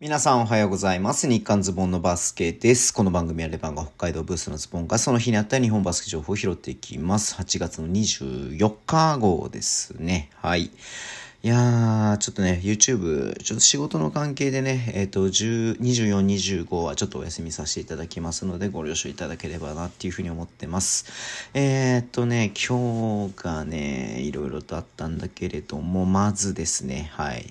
[0.00, 1.26] 皆さんおはようございます。
[1.26, 2.94] 日刊ズボンのバスケです。
[2.94, 7.34] この番組はレバンが北海道ブースのズボンがその日にあった日本バスケ情報を拾っていきます。
[7.34, 10.30] 8月の24日号ですね。
[10.36, 10.70] はい。
[11.44, 21.06] いやー、ちょっとね、YouTube、ちょっと仕事の関係でね、えっ、と、24、25はちょっとお休みさせていただきますので、ご了承いただければなっていうふうに思ってます。
[21.54, 27.46] えっ、とね、今日がね、いろいろとあったんだけれども、まずですね、はい。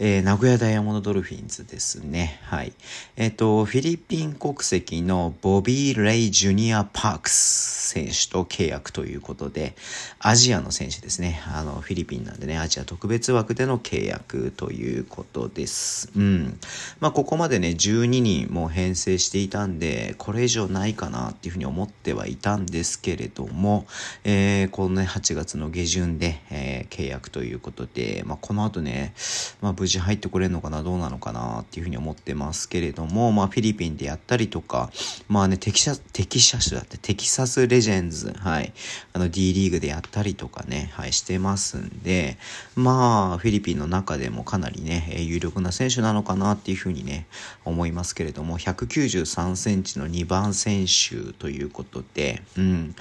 [0.00, 2.40] えー名古屋ダイヤモンドドルフィンズですね。
[2.42, 2.74] はい。
[3.16, 9.74] えっ、と、フィリピン国籍のボビー・レイ・ジュニア・パークス選手と契約ということで、
[10.18, 11.40] アジアの選手ですね。
[11.46, 16.10] あの、フィリピンなんでね、アジア特別枠での契約ということです。
[16.16, 16.58] うん。
[17.00, 23.86] まあ、ここまでね、12人も編成していたんで、これ以上ないかなっていうふうに思ってはいたんですけれども、
[24.24, 29.14] えーこのね、8月の下旬で、えー契約ということで、まあ、この後ね、
[29.60, 34.90] まあ、無事入ってこれるのかな、どうなのかなっていうふうに思ってますけれども、まあ、フィリピンでやったりとか、
[35.28, 38.72] まあね、テキサス、テキサスだって、テキサスレジェンズ、はい、
[39.12, 42.36] あの D リーグでやったりとかね、はい、してますんで、
[42.74, 47.26] まあ、あフィリピンの中でもかなりね、有力な選手なのかなっていうふうにね、
[47.64, 52.94] 思いますけれども、193センチの2番選手ということで、うん。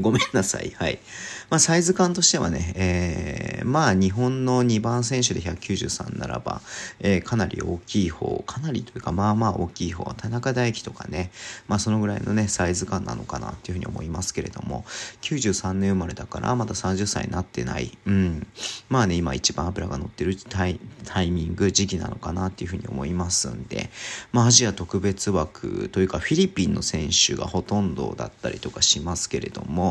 [0.00, 0.72] ごめんなさい。
[0.76, 0.98] はい。
[1.50, 6.60] まあ、サイズ感としてはね、えー、まあ、日本の2番選手で193ならば、
[7.00, 11.30] えーかなり大きい方、かなりというか、まあまあ大きい方、田中大輝とかね、
[11.66, 14.84] まあ、そのぐらいのね、サイズ感なのかなっていうふうに思いますけれども、
[15.22, 17.96] 93年生まれだから、まだ30歳になってない。
[18.06, 18.46] うん。
[18.88, 23.90] まあね、今一番脂が乗ってるタイタイミング、時期なのかなっていうふうに思いますんで、
[24.32, 29.87] まあ、アジア特別枠というか、フィリピンの選手がほとんどだったりとかしますけれども、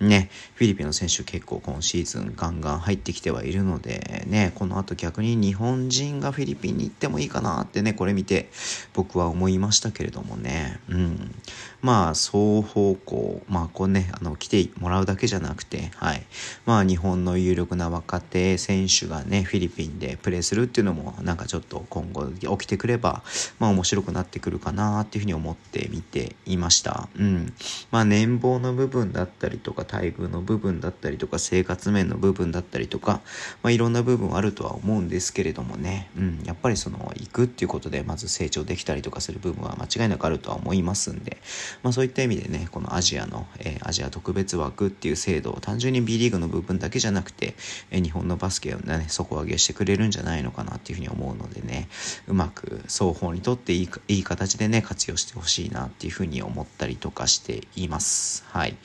[0.00, 8.50] ね、フィリピンの選手結構今シーズンガンガン入ってきてはいるので、ね、この後逆に日本人がフィリピンに行ってもいいかなってね、これ見て
[8.94, 11.34] 僕は思いましたけれどもね、うん。
[11.80, 16.26] まあ、双方向、まあ、こうね、あの、来てもらうだけじゃなくて、はい。
[16.66, 23.22] まあ、日本の有力な若手選手がね、フィリピンでプレーするっていうのも、なんかちょっと今後起きてくれば、
[23.60, 27.08] まあ、面白くなってくるかなっていうふうに思って見ていました。
[27.16, 27.52] うん。
[27.92, 33.20] まあ、年俸の部分だったりとか、待遇の部分だったりとか、生活面の部分だったりとか、
[33.62, 36.42] まあ、いろんな部分あるとは思うんですけれどもね、うん。
[36.44, 41.38] やっぱりその、行くっていうことで、まず成長できたりとかする部分は間違いなくあるとは思いますんで、
[41.82, 47.54] まあ、そういった意味でね、このアジアの、えーアジア特別枠っていう制度を単純に B リーグの部分だけじゃなくて、
[47.90, 51.88] えー日本のバスケをね、底上げしてくれるんじゃないのかなっていうふうに思うのでね、
[52.26, 58.44] うまく双方にとっていいいい形でね、活用してほしいなっていうふうに思ったりとかしています。
[58.48, 58.76] はい。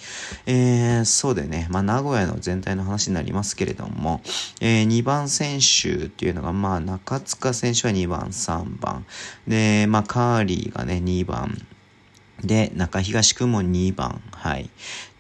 [0.46, 4.22] えーそうでね、まあ、名古屋の全体の話になりますけれども、
[4.62, 9.06] え2番選手っていうのが、まあ、中塚選手は2番、3番。
[9.48, 11.58] で、まあ、カーリーがね、2番。
[12.42, 14.22] で、中東くんも2番。
[14.32, 14.70] はい。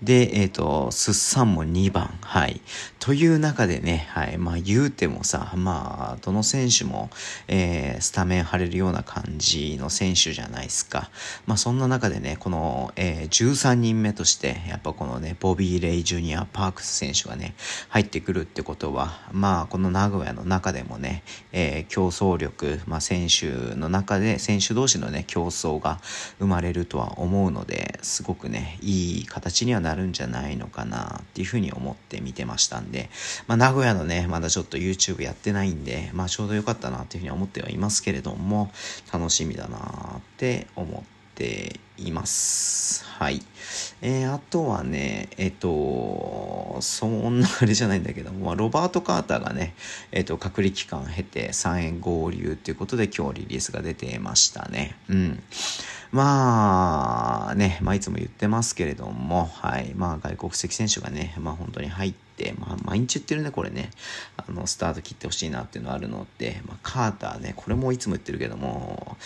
[0.01, 2.17] で、えっ、と、すっさんも2番。
[2.21, 2.61] はい。
[3.03, 4.37] という中でね、はい。
[4.37, 7.09] まあ言うてもさ、まあ、どの選手も、
[7.49, 11.09] えースタメン張れるような感じの選手じゃないですか。
[11.45, 17.55] まあそんな中でね、この、えー13人目として、やっぱこのね、ボビー・レイ・ジュニア・パークス選手がね、
[17.89, 25.99] 入ってくるってことは、まあこの名古屋の中でもね、えー競争力、まあ選手の中で、選手同士のね、競争が
[26.39, 33.09] 生まれるとは思うので、すごくね、いい形にはなるんじゃないのかなっていうふうに思って見てましたんで、で
[33.47, 38.71] まあ名古屋のね、まだちょっと YouTube やってないんで、まあちょうどよかったなっていうふうに思ってはいますけれども、
[39.11, 41.03] 楽しみだなって思っ
[41.35, 43.05] ています。
[43.05, 43.41] はい。
[44.01, 49.75] えーあとはね、えっ、と、そんなあれじゃないんだけども、ロバート・カーターがね、
[50.11, 54.95] えっ、と、隔離期間を経て3円合流っていうことで今日リリースが出てましたね。
[55.09, 55.43] うん。
[56.11, 59.93] まあね、まあいつも言ってますけれども、はい。
[59.95, 62.23] まあ外国籍選手がね、まあ本当に入って、
[62.59, 63.91] まあ毎日言ってるね、これね。
[64.37, 69.17] あの、スタート切ってほしいなっていうのはあるので、まあカーターね、これもいつも言ってるけども、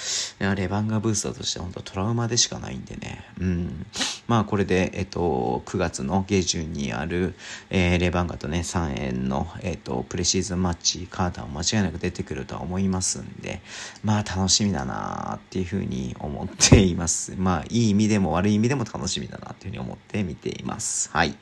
[0.55, 3.25] レバンガブースターとして本当トラウマでしかないんでね。
[3.39, 3.85] うん。
[4.27, 7.33] まあこれで、えっと、9月の下旬にある、
[7.69, 13.61] えーレバンガとね、3円の、えっと、プレシーズンマッチ、カーターも間違いなく出てくるとは思いますんで、
[14.03, 17.35] まあ楽しみだなっていうふうに思っています。
[17.37, 21.09] まあいい意味でも悪い意味でも楽しみだなっていうふうに思って見ています。
[21.11, 21.35] はい。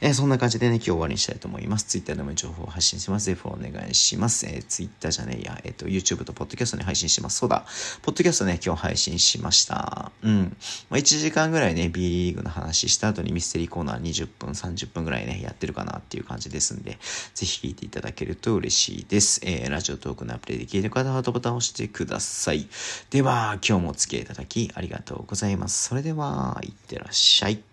[0.00, 1.86] えーそんな感じでね、今日終わりにしたいと思います。
[1.86, 3.26] Twitter でも情報を発信します。
[3.26, 4.46] ぜひお願いします。
[4.46, 7.38] えー、Twitter じゃねえや、えっ、ーと、YouTube と Podcast に配信します。
[7.38, 7.64] そうだ、
[8.02, 10.12] Podcast ね、今日配信しました。
[10.22, 10.56] うん。
[10.90, 16.98] まあ、1時間ぐらいね、B リーグの話した後にミステリーコーナー20分、30分ぐらいね、やってるかなっていう感じですんで、
[17.34, 19.40] ぜひ聞いていただけると嬉しいです。
[19.44, 22.68] えー、ラジオトークのアプリで聞いてる方はハートボタンを押してください。
[23.10, 25.88] では、今日もお付き合いいただきありがとうございます。
[25.88, 27.67] それでは、いってらっしゃい。